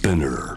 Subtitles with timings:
[0.00, 0.56] Spinner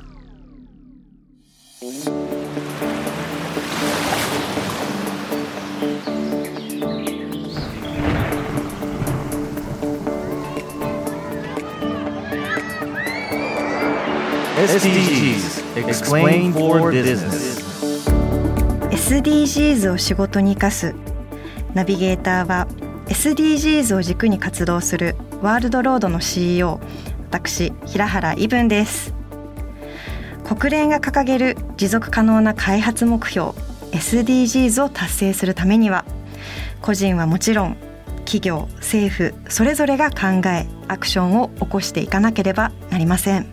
[14.56, 17.60] SDGs Explain for Business
[18.92, 20.96] SDGs を仕事に生かす
[21.74, 22.68] ナビゲーターは
[23.08, 26.80] SDGs を軸に活動するワールドロードの CEO
[27.30, 29.13] 私平原伊文です
[30.56, 33.54] 国連が掲げる持続可能な開発目標
[33.92, 36.06] SDGs を達成するためには
[36.80, 37.78] 個人はもちろん
[38.18, 43.48] 企業政府それぞれが考えアクションを起こしていかなければなりません。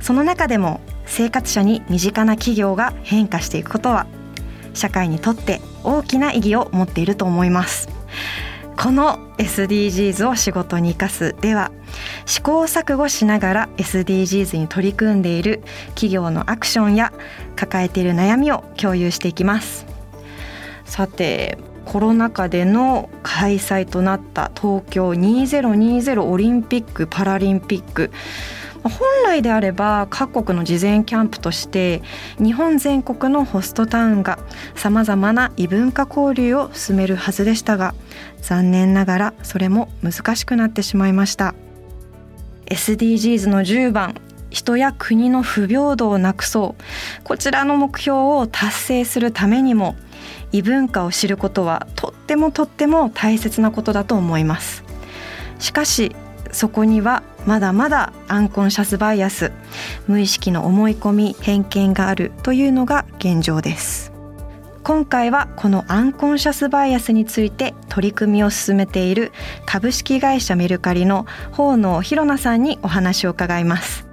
[0.00, 4.06] その中でも生活者に身近な企業が変化していくことは
[4.72, 7.90] 社会にとって大きな意義を持っていると思います。
[8.78, 11.70] この SDGs を仕事に生かすでは
[12.26, 17.12] 試行錯誤しながら SDGs に取り組んでいる企業のアクションや
[17.56, 19.86] 抱えている悩みを共有していきます。
[20.84, 28.10] さてコロナ禍での開催となった東京2020オリンピック・パラリンピック。
[28.82, 28.92] 本
[29.24, 32.02] 来であれば各国の事前キャンプとして
[32.38, 34.38] 日本全国のホストタウンが
[34.74, 37.94] さまざまな異文化交流を進めるはずでしたが
[38.42, 41.54] 残念ながらそれも難しくなってしまいました。
[42.66, 44.14] SDGs の10番
[44.50, 47.24] 人や国の不平等をなくそう。
[47.24, 49.96] こちらの目標を達成するためにも
[50.52, 54.84] 異文化を知ることはとってもとっても大切なことだと思います。
[55.58, 56.14] しかし
[56.52, 59.50] そこにはまだまだアンコンシャスバイアス
[60.06, 64.13] 無意識の思い込み偏見があるというのが現状です。
[64.84, 69.32] 今回はこのアンコンシャスバイアスについて取り組みを進めている
[69.64, 74.06] 株式会社メルカリの法野博奈さんにお話を伺います。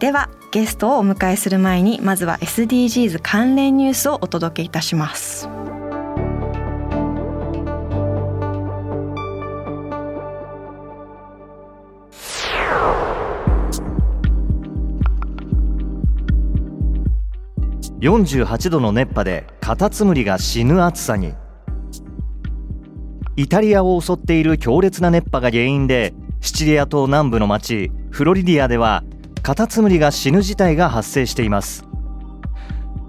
[0.00, 5.48] ではゲストをお迎えする前にまずは SDGs 関連ニュースをお届けいたします。
[18.02, 21.34] 48度の熱波でカタツムリが死ぬ暑さに。
[23.36, 29.04] イタリアを襲っている強烈な熱波が原因でシチリア島南部の町フロリディアでは
[29.42, 31.84] カタツムリが死ぬ事態が発生しています。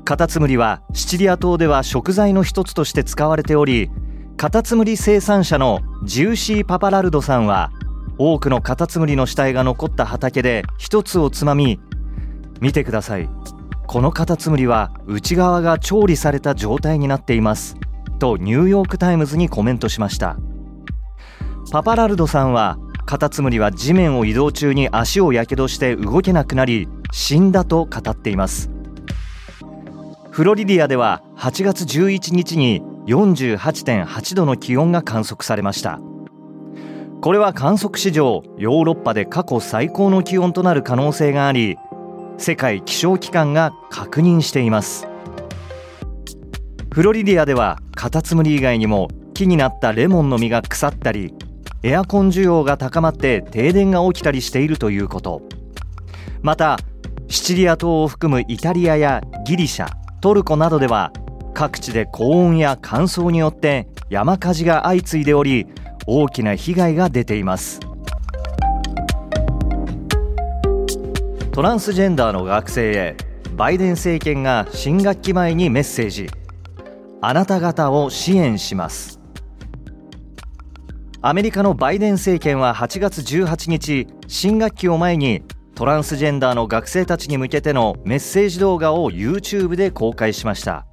[0.06, 3.90] カタツムリはシチリア島では食材の一つとして使われており
[4.38, 7.72] カタツムリ生産者のジューシー・パパラルドさんは
[8.20, 11.80] 多くのカタツムリの死体が残った畑で一つをつまみ
[12.62, 13.28] 見てください。
[13.88, 17.78] このカタツムリは内側が調理された状態になっています。
[18.20, 20.38] とニューヨーク・タイムズにコメントしました。
[21.72, 28.70] パパラルドさんはカタツムリは地面を移動中に足をやけどして動けなくなり死んだと語っています。
[30.32, 36.00] フロリディアでは8月11日に48.8度の気温が観測されました。
[37.22, 41.78] これは観測史上ヨーロッパで過去最高の気温となる可能性があり
[42.38, 45.08] 世界気象機関が確認しています。
[46.92, 51.34] フロリディアではカタツムリ以外にも木になったレモンの実が腐ったり
[51.82, 55.42] エアコン需要が高まって停電が起きたりしているということ。
[56.42, 56.78] また
[57.30, 59.88] シチリア島を含むイタリアやギリシャ
[60.22, 61.12] トルコなどでは
[61.54, 65.68] 各地で高温や乾燥によって山火事が相次いでおり
[66.06, 67.80] 大きな被害が出ています。
[71.54, 73.16] トランスジェンダーの学生へ
[73.56, 76.28] バイデン政権が新学期前にメッセージ。
[77.22, 79.20] あなた方を支援します。
[81.22, 85.44] アメリカのバイデン政権は8月18日新学期を前に
[85.76, 90.88] トランスジェンダーの学生たちに向けてのメッセージ動画を YouTube で公開しました。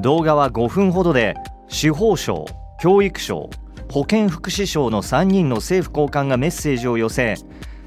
[0.00, 1.34] 動画は5分ほどで
[1.68, 2.46] 司法省
[2.80, 3.50] 教育省
[3.92, 7.34] 保健福祉省の3人の政府高官がメッセージを寄せ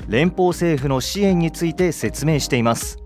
[0.08, 2.98] 連邦政府の支援について説明しています。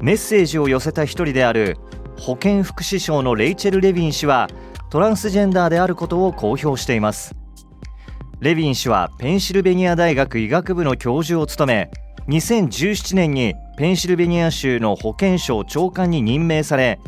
[0.00, 1.76] メッセージを寄せた一人である
[2.18, 4.48] 保健福祉省のレイチェル・レヴィン氏は
[4.90, 7.34] トランスジェンダーであることを公表しています。
[8.40, 11.90] レヴィン氏はペンシルベニア大学医学部の教授を務め
[12.28, 17.00] 2017年にペンシルベニア州の保健省長官に任命され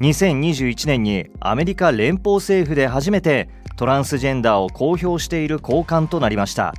[0.00, 6.72] 2021年にアメリカ連邦政府で初めてトランスジェンダーを公表している高官となりました。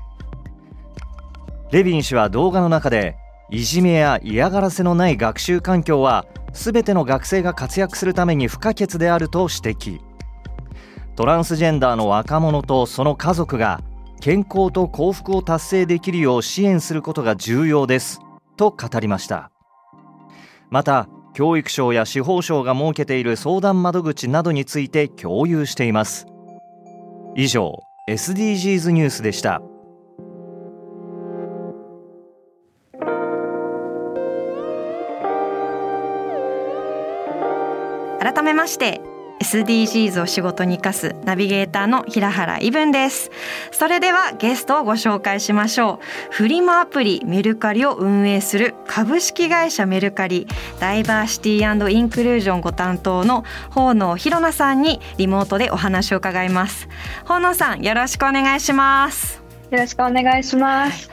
[1.71, 3.16] レヴィン氏は動画の中で
[3.51, 10.00] いじめや嫌がらせのない学習環境は全ての学生が活躍するために不可欠であると指摘。
[11.16, 13.81] トランスジェンダーの若者とその家族が
[14.19, 18.19] 健康と幸福を達成できるよう支援することが重要です
[18.57, 19.51] と語りました。
[20.72, 26.25] また教育省や司法省が設けている相談窓口などについて共有しています。
[27.36, 27.80] 以上
[28.10, 29.62] SDGs ニュースでした。
[38.19, 39.01] 改めまして
[39.42, 43.31] SDGs を仕事に生かすナビゲーターの平原伊文です。
[43.71, 46.33] それではゲストをご紹介しましょう。
[46.33, 50.45] フリマアプリメルカリを運営する株式会社メルカリ
[50.81, 56.89] ダイバーシティインクルージョンご担当の法野ひろなさんにリモートでお話を伺います。
[57.24, 59.42] 法野さんよろしくお願いします。
[59.72, 61.10] よろしくお願いします、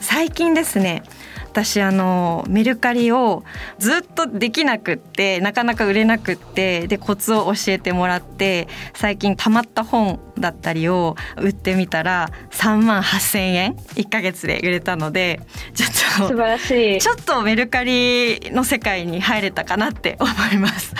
[0.00, 1.04] 最近ですね
[1.44, 3.44] 私あのメルカリを
[3.78, 15.40] ずっとできなくってなかなか売れなくってでコツを教えてもらって最近たまった本だったりを売ってみたら3万8,000円1か月で売れたので
[15.74, 15.94] ちょっと
[16.28, 17.00] 素晴らしい。
[17.00, 20.94] ちょっとメルカリの世界に入れたかなって 思います。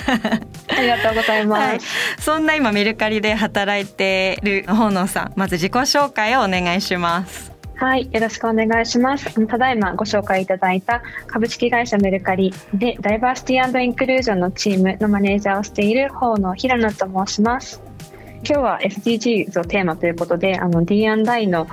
[0.68, 1.80] ありがとうございます、はい、
[2.18, 9.46] そんな今メルカリで働いている本能さんまず自己紹介をお願いしますはい、よろしくお願いします。
[9.46, 17.82] ただいまご紹介いただいた株式会社メルカリでダイバーシティインクルージョンのチームのマネージャーをしている方の平野と申します。
[18.48, 21.66] 今日は SDGs をテーマということで、あの D&I の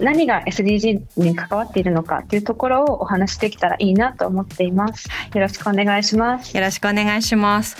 [0.00, 5.08] 何が SDG に関わっているのかというところをお話しできたらいいなと思っています。
[5.34, 6.56] よろしくお願いします。
[6.56, 7.76] よろしくお願いします。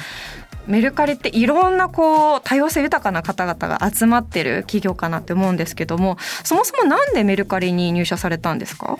[0.66, 8.98] メルカリっていろんなこう多様性豊かな方々が集まってる企業かなって思うんですけどもそもそもなんでメルカリに入社されたんですか？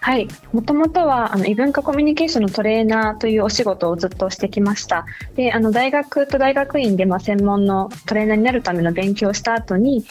[0.00, 5.06] はい、もともとはあの異文化コミュニケーションのトレーナーというお仕事をずっとしてきました。
[5.34, 10.04] で、あの大学と大学院でまあ専門のトレーナーになるための勉強をした後に、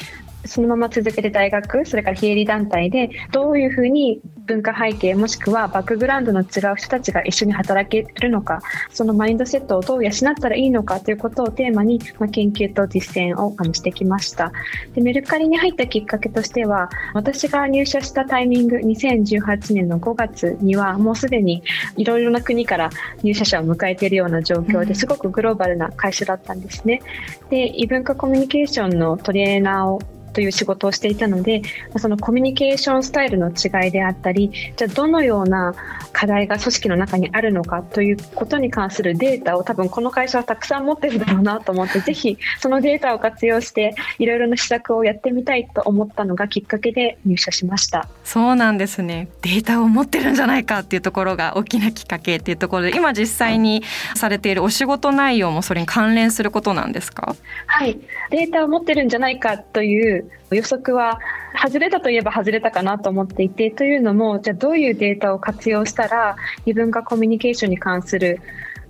[0.46, 8.62] そのまま続けて大学、それから非営利団体でどういうふうに文化背景もしくはバックグラウンドの違う人たちが一緒に働けるのか、
[8.92, 14.52] そのマインドセットをどう養ったらいいのかということをテーマに、まあ、研究と実践をしてきました。
[14.94, 21.64] でメルカリに入ったきっかけとしては、私が入社したタイミング、2018年の5月にはもうすでに
[21.98, 22.90] いろいろな国から
[23.24, 27.02] 入社者を迎えているような状況ですごくグローバルな会社だったんですね。
[27.50, 30.02] で異文化コミュニケーションのトレーナーを
[30.34, 31.62] という仕事をしていたので
[31.98, 35.74] そのコミュニケーションスタイルの違いであったりじゃあどのような
[36.12, 48.08] 課題が組織の中にあるのかということに関するデータを多分この会社はたくさん持ってるだろうなと思ってぜひそのデータを活用していろいろな施策をやってみたいと思ったのがきっかけで入社しました。
[48.24, 49.28] そうなんですね。
[49.42, 53.84] データを持ってるんじゃないかっていうところが大きなきっかけっていうところで今実際に
[54.16, 57.36] されているお仕事内容もそれに関連することなんですか？
[57.68, 58.00] はい。
[58.30, 61.20] データを持ってるんじゃないかという予測は
[61.62, 66.36] 外れたといえば外れたかなと思っていてというのもじゃあどういうデータを活用したら
[66.66, 68.42] 異文化コミュニケーションに関する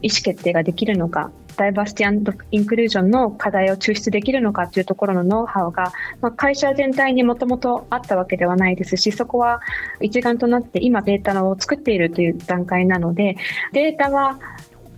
[0.02, 9.62] 意思決定ができるのかダイバーシティインクルージョンの課題を抽出できるのかというところのノウハウが、まあ、会社全体にもともとあったわけではないですしそこは
[10.02, 13.38] 一丸となって今データを作っているという段階なので
[13.72, 14.40] データは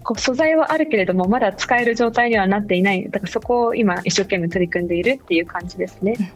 [0.06, 3.10] こう素材はあるけれどもまだ使える状態にはなっていない。
[3.10, 6.32] だからそこを今一生懸命取り組んでいるっていう感じですね。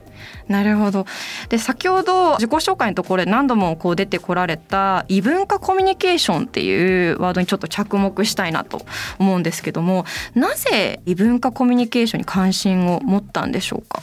[0.48, 1.06] なるほど。
[1.50, 8.82] で先ほど自己紹介のところで何度もこう出てこられた異文化コミュニケーションっていうワードにちょっと着目したいなと
[9.20, 10.04] 思うんですけども
[10.34, 14.02] なぜ異文化コミュニケーションに関心を持ったんでしょうか？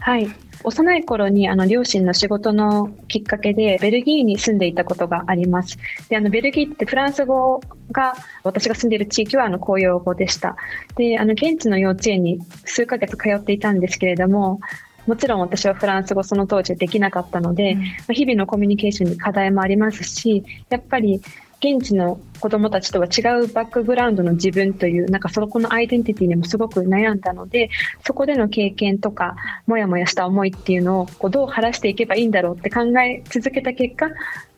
[0.00, 0.30] はい
[0.66, 5.78] 幼い頃にあの両親の仕事のきっかけでベルギーに住んでいたことがあります。
[6.08, 7.60] であのベルギーってフランス語
[7.92, 10.56] が私が住んでいる地域はあの公用語でした。
[10.96, 14.58] であの現地の幼稚園に数ヶ月通っていたんですけれども
[15.06, 17.76] もちろん私はフランス語その当時できなかったので、
[18.08, 21.20] うん、日々のコミュニケーションに課題もありますしやっぱり
[21.60, 27.70] 現地の子どもたちとは違うバックグラウンドの自分というなんかそこのアイデンティティにもすごく悩んだので
[28.04, 29.36] そこでの経験とか
[29.66, 34.08] もやもやした思いっていうのをこうどう晴らしていけばいいんだろうって考え続けた結果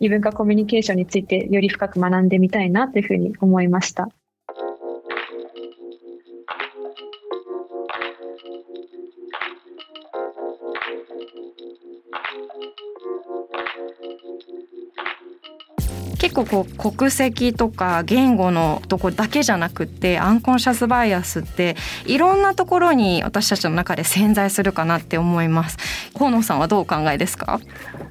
[0.00, 4.08] 異文化コミュニケーションについてより深く学んでみたいなというふうに思いました。
[16.18, 25.76] 結構こう国籍とか言語のとこだけじゃなくてアンコンシャスバイアスっていろんなところに私たちの中で潜在するかなって思います。
[26.16, 27.60] 河野さんはどうお考えですか？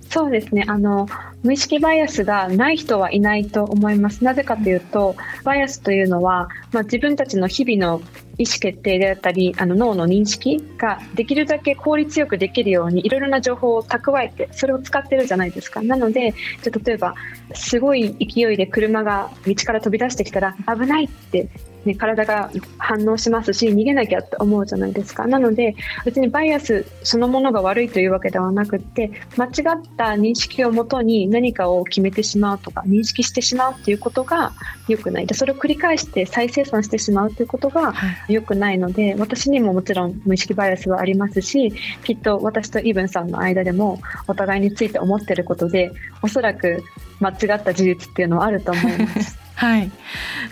[0.10, 0.64] そうですね。
[0.68, 1.08] あの
[1.44, 4.24] 無意識バイアスがない人はいないと思います。
[4.24, 8.02] なぜかというとバイアスというのは、まあ、自分たちの日々の
[8.38, 15.82] 意思決定であったりあの脳の認識ができるだけ効率よくできるようにいろいろな情報を蓄えてそれを使ってるじゃないですか。
[15.82, 17.16] なのでじゃ例えば
[17.54, 21.50] すごい勢いで車が道から飛び出してきたら危ないって
[21.88, 25.26] ね、体が反応しますし逃げなきゃって思うじゃないですか。
[25.26, 25.76] なので
[26.06, 29.52] 別にバイアスそのものが悪いというわけではなくって間違っ
[29.98, 34.54] た認識をもとに何かを決めてしまうとか認識してしまうっていうことが
[34.88, 35.26] 良くない。
[35.26, 37.94] でそれを繰り返して再生産してしまうということが
[38.28, 45.92] 良くないので、私にももちろん無意識バイアスはありますしきっと私とイブンさんの間でもお互いについて思ってることで
[46.22, 46.84] おそらく
[47.20, 49.38] 間違った事実っていうのはあると思います。
[49.60, 49.92] はい、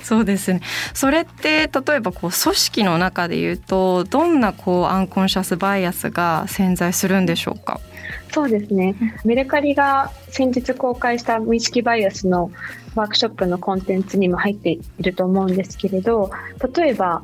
[0.01, 0.61] そうですね。
[0.95, 7.79] それって例えばこう組織の中でいうとどんなこうアンコンシャスバイアスが潜在するんでしょうか？
[8.33, 8.95] そうですね。
[9.23, 12.49] メルカリが先日公開した無意識バイアスの
[12.95, 16.31] ワークショップのコンテンツにも入っていると思うんですけれど、
[16.75, 17.21] 例えば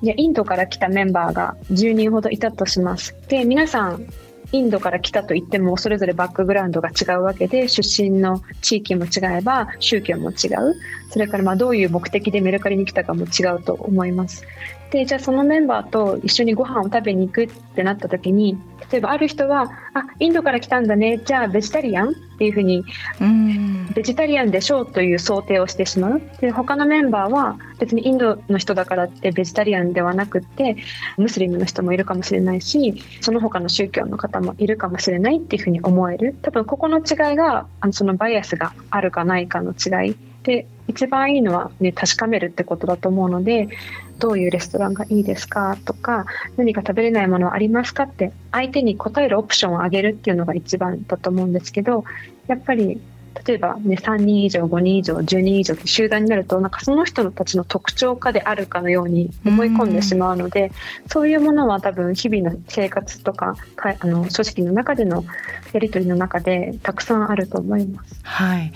[0.00, 3.14] いやインドから来たメンバーが10人ほどいたとします。
[3.28, 4.06] で皆さん
[4.52, 10.74] インドから来たといってもそれぞれバックグラウンドが違うわけで出身の地域も違えば宗教も違う。
[11.10, 14.44] それからまあどういう目的でメルカリに来たかも違うと思います。
[14.90, 18.58] でじゃあそのメンバーと一緒にご飯を食べに行くってなった時に
[18.90, 21.20] 例えばある人はあインドから来たんだね。
[21.24, 22.84] じゃあベジタリアンっていうふうに
[23.98, 30.76] ベジタリアンでしょうという想定をしてしまうで他のメンバーは別にインドの人だからってベジタリアンではなくって
[31.16, 36.36] ムスリムの人もいるかもしれないしその他の宗教の方もいるかもしれないっていうふうに思える。
[36.42, 43.68] 多分ここの違いがあのそのバイアスがあるかないかの違いで一番いいのは、ね、確かめるってことだと思うので
[44.20, 46.26] どういうレストランがいいですかとか
[46.56, 52.04] 何か食べれないものはありますかって相手に答えるオプションをあげるっていうのが一番だと思うんですけど
[52.46, 53.00] やっぱり
[53.46, 60.72] 例えば、ね、3人以上5人以上10人以上って集団になるとなんかその人たちの特徴化であるかのように思い込んでしまうので
[61.06, 65.24] そういうものは多分日々の生活とかかあの組織の中での
[65.72, 68.20] やり取りの中でたくさんあると思います。
[68.22, 68.72] はい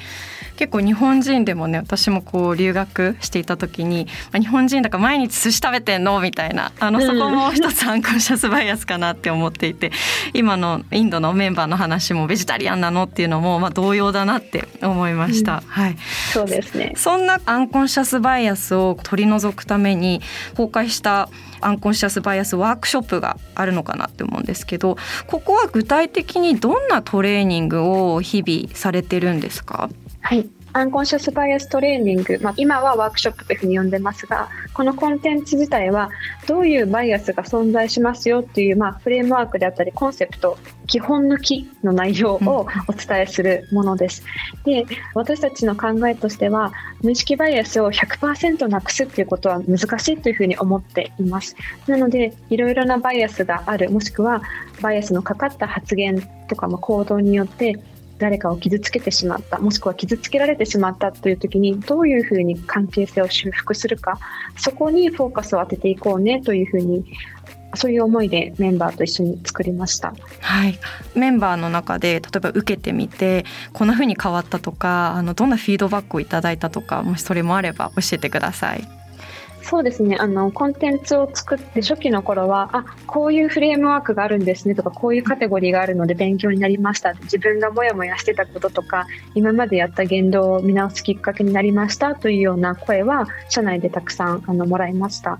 [0.56, 9.92] 結構日本人でもね私もこう留学していた時に、まあ、日本人だから毎日寿司食べてんのみたいなあのそこも一つアンコンシャスバイアスかなって思っていて
[10.35, 15.97] 今のインドのメンバーの話もベジタリアンなのっていうのもまあ同様だなって思いました、うん、はい。
[16.32, 16.92] そうですね。
[16.97, 20.21] そんなアンコンシャスバイアスを取り除くために
[20.56, 21.28] 公開した
[21.61, 24.97] アンコンシャスバイアスワークショップがあるのかなって思うんですけど
[25.28, 29.88] ここは具体的にどんなトレーニングを日々されてるんですか？
[30.23, 30.49] はい。
[30.75, 36.09] アンコンシャスバイアストレーニング、まあ、今はワークショップというふうに呼んでますがこのコンテンツ自体は
[36.49, 44.25] どういうバイアスが存在しますよっていう、まあ、フレームワークであったりコンセプト基本の木の内容をお伝えするものです。
[44.64, 51.55] で私たちの考えとしては無意識バイアスを100%なくすっていうことは難しいというふうに思っています。
[51.87, 54.43] なのでいろいろなバイアスがあるもしくは
[54.81, 57.79] バイアスのかかった発言とかも行動によって
[58.23, 64.21] 誰かを傷つけてしまったもしくは傷つけられてしまったという時にどういうふうに関係性を修復するか
[64.57, 67.05] そこにフォーカスを当てていこうねというふうに
[67.75, 70.14] そういう思いでメンバーと一緒に作りました。
[70.41, 70.79] はい、
[71.17, 79.01] メンバーの中で例えば受けてみてこんなふうに変わったとかあのどんなフィードバックをいただいたとかもしそれもあれば教えてください。
[79.62, 80.16] そうですね。
[80.19, 87.14] あのコンテンツを作って初期の頃はあこういうフレームワークがあるんですねとかこういうカテゴリーがあるので勉強になりました。
[87.14, 92.14] 自分がモヤモヤしてたこととか今までやった言動を見直すきっかけになりました。
[92.14, 95.38] というような声は社内でたくさんあのもらいました。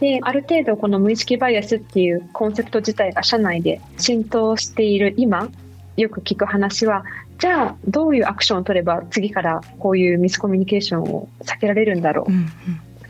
[0.00, 5.48] である程度この無意識バイアスっていうコンセプト自体が社内で浸透している今
[5.96, 7.04] よく聞く話は
[7.38, 12.48] じゃあどういうアクションを取れば次からこういうミスコミュニケーションを避けられるんだろう、うんうん。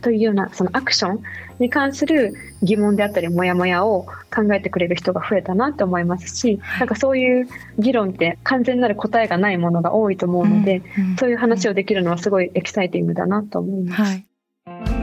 [0.00, 1.22] というようなそのアクション
[1.58, 14.02] に関する疑問であったりモヤモヤを考えてくれる人が増えたなと思いますし、なんかそういう議論って完全なる答えがないものが多いと思うので、うんうん、そういう話をできるのはすごいエキサイティングだなと思います。
[14.02, 14.97] はい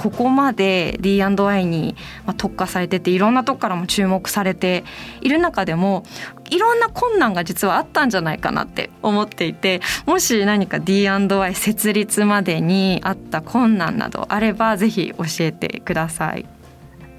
[0.00, 1.94] ここまで D&Y に
[2.38, 4.82] 特化されてていろんなとこからも注目されて
[5.20, 6.04] いる中でも
[6.48, 16.59] いろんな困難が実はあったんじゃないかなって思っていてもし何か D&Y 設立までにあった困難などあればぜひ教えてください。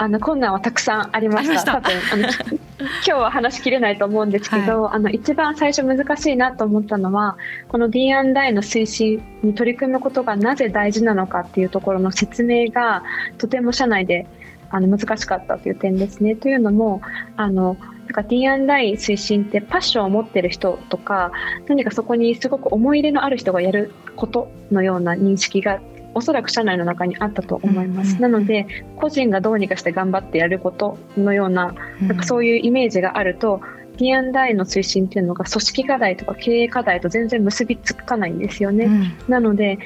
[0.02, 1.80] あの困難はたくさんありました。
[1.80, 2.24] 多分あの
[2.82, 13.04] 今日は話しきれないと思うんですけど、はい、あの一番最初難しいなと思ったのはこの D&I の推進に取り組むことがなぜ大事なのかっていうところの説明が
[13.38, 14.26] とても社内で
[14.72, 16.36] あの難しかったという点ですね。
[16.36, 17.04] というのも
[17.38, 21.32] あのなんか D&I 推進ってパッションを持ってる人とか
[21.68, 25.80] 何かそこにすごく思い入れのある人がやることのような認識が
[26.14, 33.62] おそらく社内の中にあったと思います、なので個人がどうにかして頑張ってやることのようななんかそういうイメージがあると
[33.98, 38.86] D&I の推進っていうのが組織課題とか経営課題と全然結びつかないんですよね。
[38.86, 39.78] うん、なので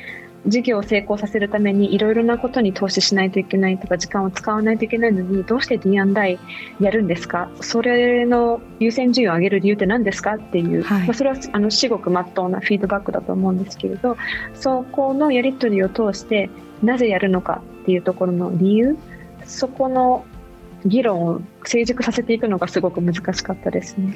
[0.48, 6.40] 事業を成功させるためにいろいろなことに投資しないといけないとか時間を使わないといけないのにどうして D&I
[6.80, 7.50] やるんですか？
[7.62, 10.36] それの優先順位を上げる理由って何ですか？
[10.36, 14.18] っていう、はい、まあ、それはあの至極まっとうなフィードバックだと思うんですけれど
[14.54, 16.50] そこのやり取りを通して
[16.84, 18.98] なぜやるのかっていうところの理由
[19.46, 20.26] そこの
[20.86, 24.14] 議論を成熟させていくのがすごく難しかったですね。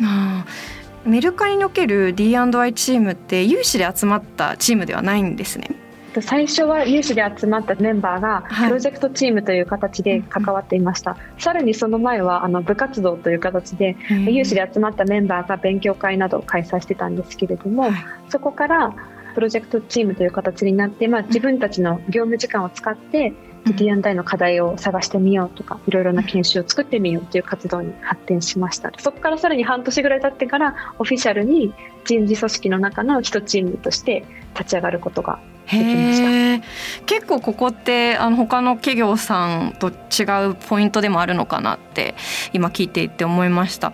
[1.05, 5.69] メルカリにおける D&I チームって有志で集まったチームではないんですね。
[6.21, 13.95] 最初は有志で集まったメンバーがプロジェクトチームという形で関わっていました、はい、さらにその前はあの部活動という形で
[14.27, 17.93] 有志で集まったメンバーが勉強会などを開催してたんですけれども、はい、
[18.29, 18.93] そこから
[19.35, 23.33] プロジェクトチームという形になって、まあ、自分たちの業務時間を使って
[23.65, 28.91] D&I の課題を探してみようとかいろいろな研修を作ってみようという活動に発展しました。
[28.97, 31.73] そこからさらに半年ぐらい経ってからオフィシャルに
[32.05, 34.25] 人事組織の中の一チームとして
[34.57, 35.58] 立ち上がることがへ
[37.05, 42.15] 結構ここってあの他の企業さんと違うポイントでもあるのかなって
[42.53, 43.93] 今聞いていて思いました。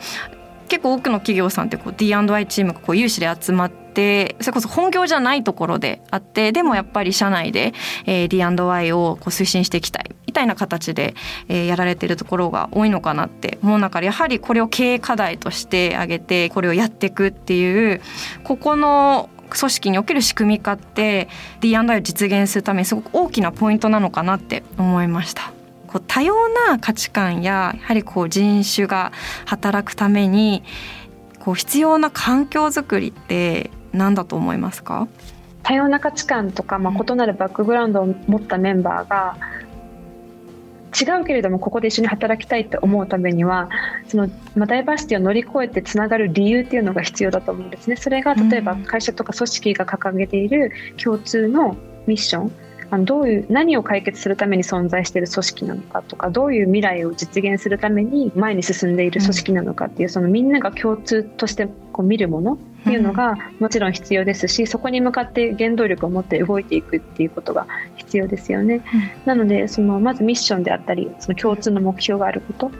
[0.67, 7.73] 結構多くの企業さんってこう D&I チームがこう有志で集まってそれこそ本業じゃないところであってでもやっぱり社内で、
[8.05, 11.13] えー、D&I をこう推進していきたいみたいな形で、
[11.47, 18.01] えー、やられてるところが多いのかなって思う中でやはりこれを経営課題として挙げてこれをやっていくっていう
[18.43, 21.27] ここの組織における仕組み化って
[21.61, 25.51] D&I を実現するためにすごく大きなポイントなのかなって思いました。
[25.87, 29.11] こう多様な価値観ややはりこう人種が
[29.45, 30.63] 働くために
[31.39, 35.07] こう必要な環境づくりって何だと思いますか？
[35.63, 39.35] 多様な価値観とか、まあ、異なるバックグラウンドを持ったメンバーが
[40.99, 43.69] 違うけれどもここで一緒に働きたいって思うためには
[44.07, 47.95] その、まあ、ダイバーシティを乗り越えてつながる理由っていうのが必要だと思うんですね。
[47.95, 51.75] それが例えば会社とか組織が掲げている共通の
[52.07, 52.51] ミッション。
[52.91, 67.65] あのどういう何を解決するために存在している組織なのかとかどういう未来を実現するために前に進んでいる組織なのかっていう、そのみんなが共通としてこう見るものっていうのがもちろん必要ですし、そこに向かって原動力を持って動いていくっていうことが
[68.15, 68.81] 必要ですよね。
[69.25, 72.71] なのでそのまずミッションであったりその共通の目標があること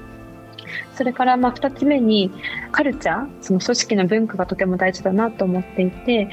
[0.95, 2.32] それからまあ2つ目に
[2.71, 6.30] カルチャーその組織の文化がとても大事だなと思っていて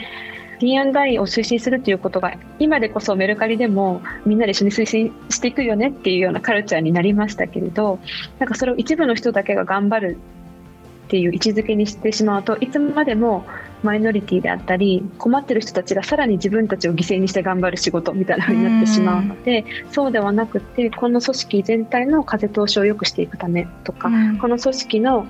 [0.60, 7.98] D&I を推進するということが今でこそメルカリでもみんなで一緒に推進していくよねっていうようなカルチャーになりましたけれど
[8.38, 10.18] なんかそれを一部の人だけが頑張る
[11.12, 13.44] っていう位置づけにしてしまうといつまでも
[13.82, 24.08] マイノリティであったり困ってる人たちがさらに自分たちを犠牲にして頑張る仕事みたいな風になってしまうのでそうではなくてこの組織全体の風通しを良くしていくためとか
[24.40, 25.26] この組織の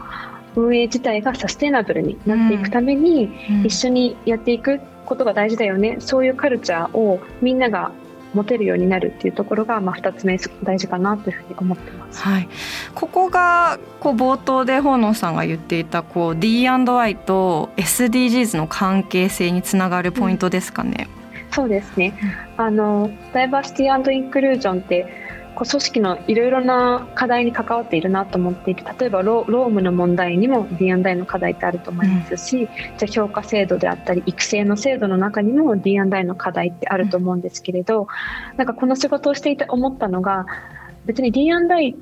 [0.55, 3.33] 運営自体がサステナブルになっていくために
[3.65, 5.97] 一緒にやっていくことが大事だよね。
[5.99, 7.91] そういうカルチャーをみんなが
[8.35, 12.23] 持てるようになるっていうところが、まあ、2つ目大事かなというふうに思ってます。
[12.23, 12.49] はい、
[12.95, 21.09] ここがこう冒頭で本能さんが言っていたこう D&I と SDGs の関係性につながるポイントですかね？
[21.47, 22.15] うん、そうですね、
[22.57, 25.07] あのダイバーシティインクルージョンって
[25.55, 40.47] こう組織のいろいろな課題に関わっているなと思っていて例えばロームの問題にも D&I の課題ってあると思いますし、うん、じゃ評価制度であったり育成の制度の中にも D&I の課題ってあると思うんですけれど、うん、なんかこの仕事をしていて思ったのが
[41.05, 41.95] 別に D&I っ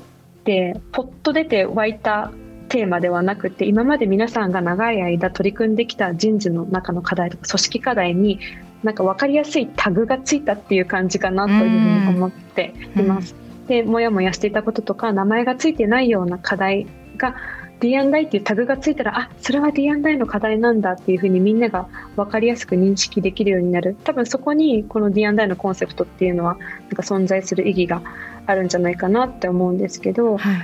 [0.45, 2.31] てポッと出て湧いた
[2.71, 8.39] テーマではなくて今まで皆さんが長い間取り組んできた人事の中の課題とか組織課題に
[8.83, 13.35] なんか分かりやすいタグがついたっていう感じかなというふうに思っています。
[13.69, 17.37] でもやもやしていたこととか名前がついてないような課題が
[17.81, 23.97] D&I っていうタグがついたらあそれは D&I の課題なんだっていうふうにみんなが分かりやすく認識できるようになる。
[24.05, 28.03] 多分そこにこの D&I のコンセプトっていうのはなんか存在する意義が
[28.47, 30.57] あるんじゃないかなって思うんですけど、はい、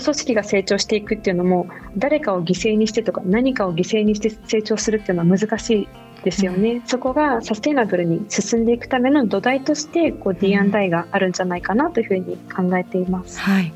[0.00, 5.88] 組織が成長していくっていうのも誰かを犠牲にしてとか何かを犠牲にして成長するっていうのは難しい
[6.22, 13.40] ですよね、うん、そこがサステイナブルに進んでいくための土台としてこう D&I があるんじゃないかなというふうに考えています。
[13.40, 13.72] はい、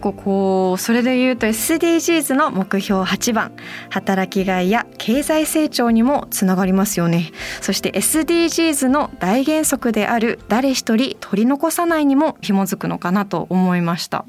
[0.00, 3.52] ここそれでいうと SDGs の目標8番。
[3.90, 7.30] 働きがいや経済成長にもつながりますよね。
[7.60, 14.24] そして SDGs の大原則である誰一人取り残さないにも紐づくのかなと思いました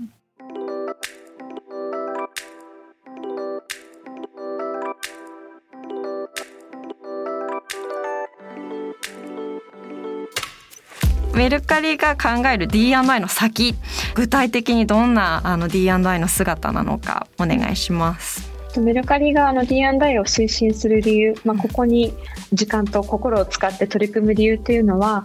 [11.36, 13.76] メルカリが考える D&I の先
[14.16, 18.56] 具体的にどんなあの D&I の姿なのかお願いします。
[18.80, 22.14] メルカリがあの D&I を推進する理由、まあ、ここに
[22.52, 25.24] 時間と心を使って取り組む理由というのは、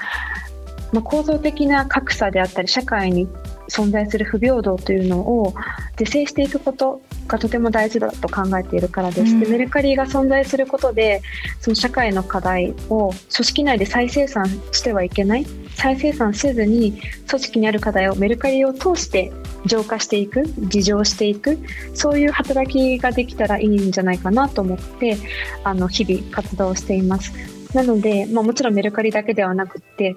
[0.93, 3.29] まあ、構造的な格差であったり社会に
[3.71, 5.55] 存在する不平等というのを
[5.97, 9.33] 是正していくことがとても大事だと考えているからです。
[9.33, 11.23] うん、でメルカリが存在することで
[11.61, 19.33] その社会の課題を組織内で再生産してはいけない再生産せずに組織にある課題をメルカリを通して
[19.67, 21.59] 浄化していく自浄していく
[21.95, 25.17] そういう働きができたらいいんじゃないかなと思って
[25.65, 27.33] あの日々活動しています。
[27.75, 30.17] なので、まあ、もちろんメルカリだけではなくて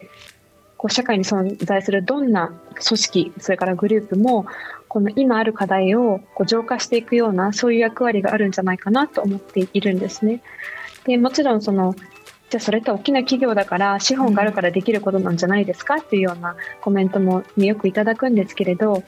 [0.84, 4.46] こう社会に存在するどんな組織それからグループも
[4.90, 10.42] この今ある課題をこう浄化していくようなそういう役割があるんじゃないかなと思っているんですね。
[11.06, 11.96] でもちろんその
[12.50, 15.96] じゃあそれって大きな企業だから資本があるからできることなんじゃないですか？
[16.02, 19.04] っていうようなコメントもよくいただくんですけれど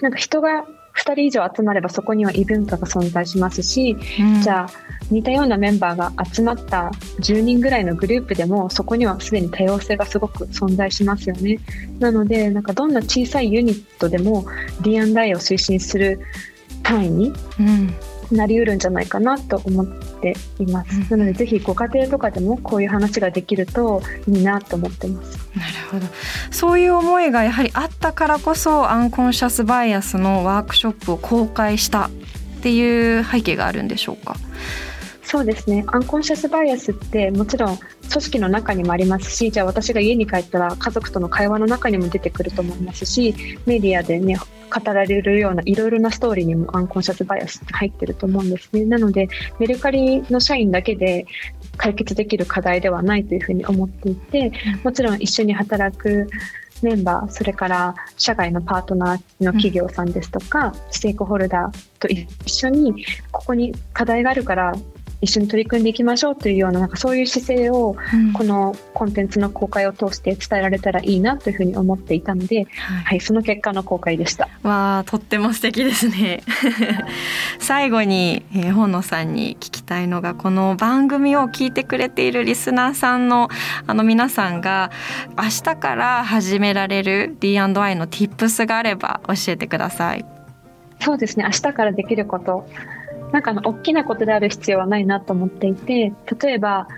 [0.00, 0.66] なんか人が
[1.04, 4.68] 2人以上集まればそこには異文化が存在しますし、うん、じゃあ
[5.10, 11.58] 似たようなメンバーが集まった10人ぐらいのグループでもそこにはすでに多様性がすごく存在しますよね。
[11.98, 14.46] なのでなんかどんな小さいユニットでも
[14.82, 16.20] D&I を推進する
[16.82, 17.32] 単位に
[18.34, 25.38] なりうるんじゃないかなと思っています、なのでぜひご家庭とかでもこういう話ができるといいなと思ってます。
[25.56, 26.06] なるほど。
[26.50, 32.10] そういう思いがやはりあったからこそアンコンシャスバイアスのワークショップを公開したっ
[32.62, 34.36] ていう背景があるんでしょうか？
[35.30, 35.84] そうですね。
[35.86, 43.32] アンコンシャスバイアスってもちろん組織の中にもありますしじゃあ私が家に帰ったら家族との会話の中にも出てくると思いますし
[43.64, 48.84] メディアでね語られるようないろいろなストーリーにもアンコンシャスバイアスって入ってると思うんですね。
[48.86, 49.28] なので
[49.60, 51.26] メルカリの社員だけで
[51.76, 54.50] 解決できる課題ではないというふうに思っていて
[54.82, 56.28] もちろん一緒に働く
[56.82, 64.72] メンバーそれから社外のパートナーの企業さんですとか、ステークホルダーと一緒にここに課題があるから
[65.20, 67.96] 一緒に取り組んでいきましょうというようななんかそういう姿勢を
[68.32, 72.66] このコンテンツの公開を通して伝えられたらいいなというふうに思っていたので、はい、
[73.04, 74.48] はい、その結果の公開でした。
[74.62, 76.42] わあとっても素敵ですね。
[77.60, 83.48] 最後に、えー、本野さんに聞きたいのがこの番組を聞いてくれているリスナーさんの
[83.86, 84.90] あの皆さんが
[85.36, 90.24] 明日から始められる D&I の Tips があれば教えてください。
[91.00, 91.44] そうですね。
[91.44, 92.66] 明日からできること
[93.32, 96.88] なんかあの大きなことである必要はないなと思っていて例えば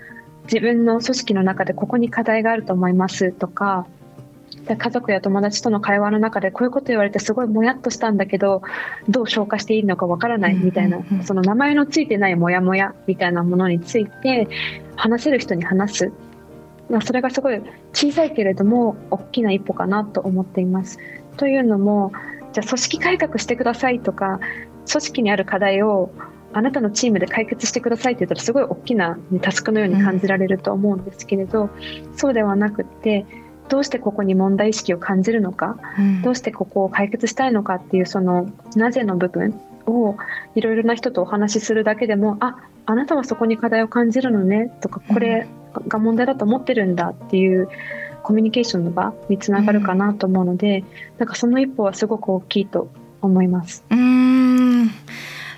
[0.45, 3.87] 自分の組織の中でここに課題があると思いますとか
[4.66, 8.62] 家族や友達との会話の中でこういうこと言われてすごいもやっとしたんだけど
[9.09, 14.49] どう消化していいのかわからないみたいな、その名前のついてないモヤモヤみたいなものについて
[14.95, 16.12] 話せる人に話す、
[16.88, 17.61] まあ、それがすごい
[17.92, 20.99] 小さいけれども大きな一歩かなと思っています。
[21.37, 22.12] というのも
[22.53, 24.38] じゃあ組織改革してくださいとか
[24.90, 26.11] 組織にある課題を
[26.53, 31.71] あなたのチームで解決してくださいって言ったらすごい大きなタスクのように感じられると思うんですけれど、うん、
[32.16, 33.25] そうではなくて
[33.68, 40.16] どうしてここに問題意識を感じるのか、うん、どうしてここを解決したいのかっていうそのなぜの部分を
[40.55, 45.49] いろいろな人とお話しするだけでもああなたはそこに課題を感じるのねとかこれ
[45.88, 47.68] が問題だと思ってるんだっていう
[48.23, 50.87] コミュニケーションの場につながるかなと思うので、うん、
[51.18, 52.88] なんかその一歩はすごく大きいと
[53.21, 53.85] 思います。
[53.90, 54.52] うん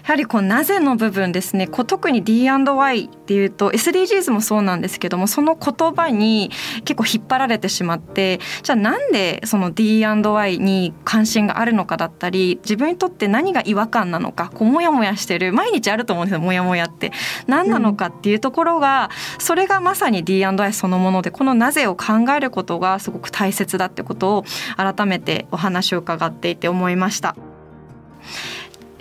[0.04, 6.50] やはりこうなぜの部分ですねこう特に D&Y っていうと SDGs もそうなんですけどもその言葉に
[6.84, 17.10] 結構引っ張られてしまってじゃあなんでその D&Y に関心があるのかだったり自分にとって何が違和感なのかこうモヤモヤしてる毎日あると思うんですよモヤモヤって
[17.46, 24.44] 何なのかっていうところが、うん、それがまさに D&I そのものでこのなぜを考えることがすごく大切だってことを
[24.76, 27.36] 改めてお話を伺っていて思いました。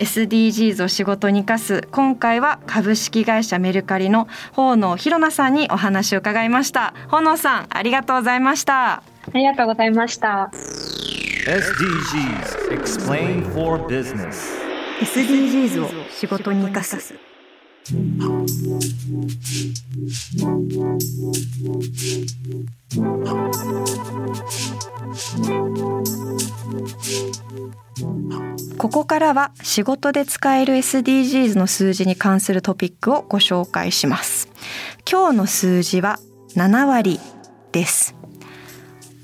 [0.04, 6.92] SDGs を仕事に生かす今回は株式会社メルカリの法野博奈さんにお話を伺いました。
[7.08, 8.96] 法野さんありがとうございました。
[8.96, 10.50] ありがとうございました。
[11.46, 14.52] SDGs Explain for Business
[15.00, 17.14] SDGs を仕事に生かす
[28.78, 34.48] ここからは仕事で使える SDGs の数字に関するトピックをご紹介します。
[35.10, 36.18] 今日の数字は
[36.56, 37.20] 7割
[37.72, 38.14] です。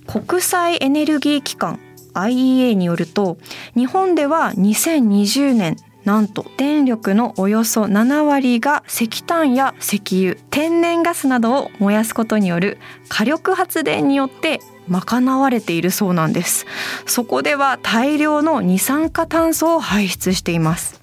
[0.06, 1.80] 国際エネルギー機関
[2.12, 3.38] IEA によると
[3.74, 16.66] 日本では2020年なんと電力のおよそ7割が石炭や石油天然ガスなどを燃やすことによる火力発電によって賄われているそうなんです。
[17.06, 20.99] そこでは大量の二酸化炭素を排出しています。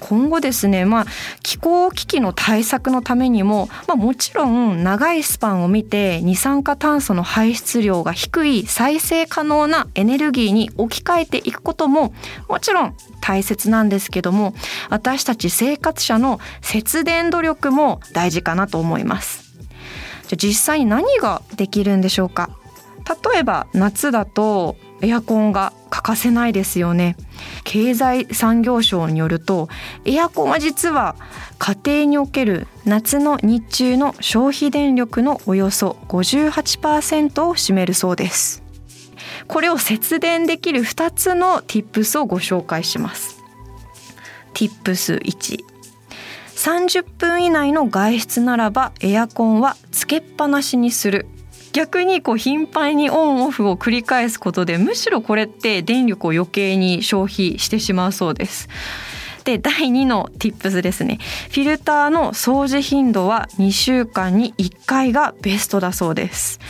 [0.00, 1.06] 今後ですね、まあ、
[1.42, 12.12] 気候危機の対策のためにも、まあ、もちろん長いスパンを見て二酸化炭素の排出量が低い再生可能なエネルギーに置き換えていくことも
[12.48, 14.54] もちろん大切なんですけども
[14.90, 19.44] 私たち生活者の節電努力も大事かなと思います。
[20.28, 22.50] じゃ実際に何ができるんでしょうか
[23.32, 27.16] 例えば夏だとエアコンが欠かせないですよね。
[27.64, 29.68] 経済産業省によると
[30.04, 31.16] エアコンは実は
[31.58, 38.62] 家庭における夏の日中の消費電力のおよそ58%を占めるそうです。
[39.46, 43.42] これを節電できる2つの Tips をご紹介します。
[44.54, 45.58] Tips1
[46.54, 51.26] 30分以内の外出ならばエアコンはつけっぱなしにする。
[51.74, 58.68] 逆にこう頻繁にオンオフを繰り返すことでむしろこれって電力を余計に消費してしまうそうです。
[59.42, 61.18] で第2の Tips ですね。
[61.50, 66.60] フィルターの掃除頻度は2週間に1回がベストだそうです。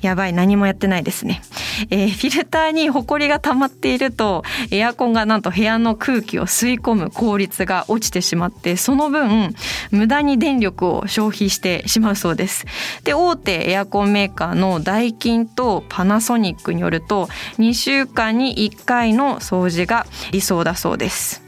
[0.00, 1.42] やばい何もやってないですね、
[1.90, 9.54] えー、フィルターにホコリが溜まっているとエアコンがなんと部屋の空気を吸い込む効率が落ちてしまってその分
[9.90, 12.64] 無駄に電力を消費してしまうそうです。
[13.04, 17.26] で大手エアコンメーカーのダイキンとパナソニックによると
[17.58, 21.42] 2週間に1回の掃除が理想だそうです。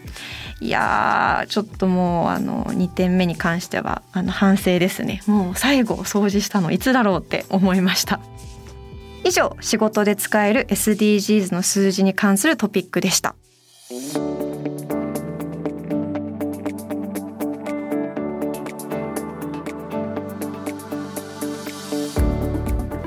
[0.60, 5.20] いやちょっともうあの2点目に関してはあの反省ですね。
[5.26, 8.20] もう最後掃除したのいつだろうって思いました。
[9.24, 13.34] 以上仕事で使える SDGs の数字に関するトピックでした。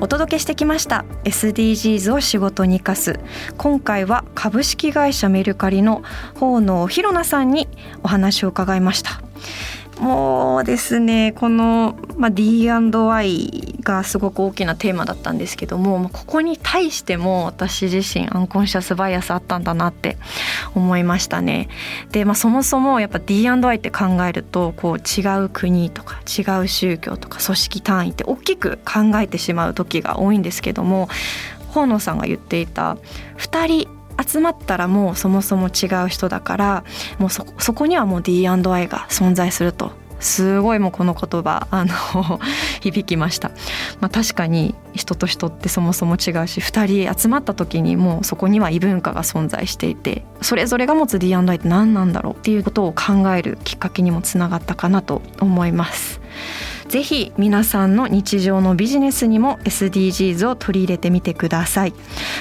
[0.00, 3.20] お届けしてきました SDGs を仕事に生かす。
[3.56, 6.02] 今回は株式会社メルカリの
[6.34, 7.68] 法野弘奈さんに
[8.02, 9.20] お話を伺いました。
[10.00, 20.18] もうですねこの、まあ、D&I がすごく大きなテーマだったんですけどもここに対しても私自身アンコンシャスバイアスあったんだなって
[20.74, 21.68] 思いましたね。
[22.12, 31.08] で、まあ、そもそもやっぱ D&I って考えるとこう違う国とか違う宗教とか組織単位って大きく考えてしまう時が多いんですけども
[31.72, 32.98] 河野さんが言っていた
[33.38, 36.84] 2人集まったらもうそもそも違う人だから
[37.18, 42.40] もうそそこにはもう D&I が存在するとすごいもうこの言葉あの
[42.80, 43.50] 響きました、
[44.00, 56.20] まあ、確かに人と人ってそもそも違うし2人集まった時にもうそこには異文化が存在していてそれぞれが持つ D&I って何なんだろうっていうことを考えるきっかけにもつながったかなと思います。
[56.88, 61.94] ぜひ皆さんの日常のビジネスにも SDGs を取り入れてみてください。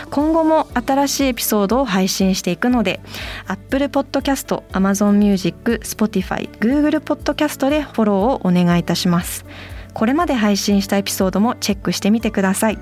[0.09, 3.01] 今後も新しいエピソードを配信していくので
[3.47, 9.45] Apple Podcast、Amazon Music、Spotify、Google Podcast でフォローをお願いいたします。
[9.93, 12.79] これまで配信したエピソードもチェックしてみてください。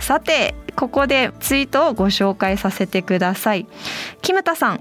[0.00, 3.66] さてここでツイートをご紹介させてください。
[4.22, 4.80] キムタさん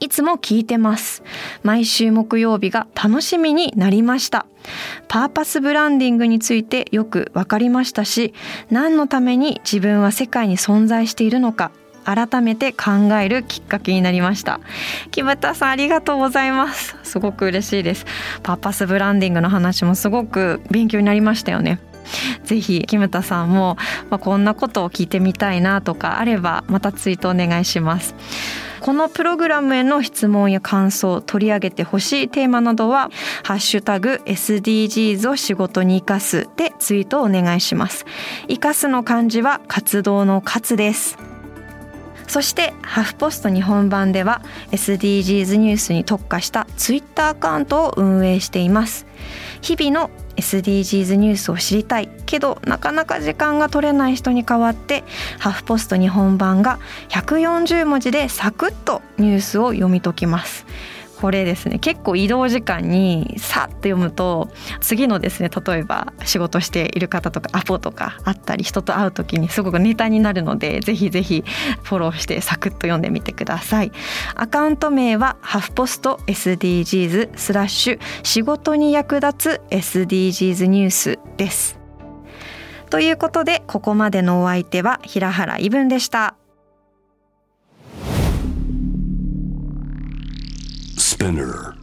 [0.00, 1.22] いつも聞いてます。
[1.62, 4.46] 毎週木曜日が楽しみになりました。
[5.08, 8.34] パーパスブランディングについてよくわかりましたし、
[8.70, 11.70] 何のために自分は世界に存在しているのか、
[12.04, 14.60] 改めて考えるきっかけになりました。
[15.10, 16.96] 木村さんありがとうございます。
[17.02, 18.06] すごく嬉しいです。
[18.42, 21.80] パーパスブランディングの話もすごく勉強になりましたよね。
[22.44, 23.76] ぜひ木村さんも、
[24.10, 28.14] まあ、こんなことを聞いてみたいなとかあればまたツイートお願いします。
[28.86, 33.10] このプログラムへの質問や感想取り上げてほしいテーマなどは
[33.42, 38.06] 「ハッシュタグ #SDGs を仕事に生かす」でツイートをお願いします。
[38.46, 41.18] 生かすの漢字は活動の活です。
[42.28, 49.04] そしてハフポスト日本版では SDGs ニュースに特化したツイッターアカウントを運営しています。
[49.62, 55.04] 日々の SDGs ニュースを知りたいけどなかなか時間が取れない人に代わって
[55.38, 60.66] ハフポスト日本版が140文字でサクッとニュースを読み解きます。
[61.20, 61.78] これですね。
[61.78, 64.48] 結構移動時間にさっと読むと
[64.80, 71.44] 次のですね例えば仕事している方とかアポとかあったり人と会う時にすごくネタになるのでぜひぜひ
[71.82, 73.92] フォローしてサクッと読んでみてください。
[74.34, 81.78] アカウント名はハフポスト SDGs スラッシュ仕事に役立つ SDGs ニュースです。
[82.90, 86.36] ということでここまでのお相手は平原イブンでした。
[91.26, 91.74] Spinner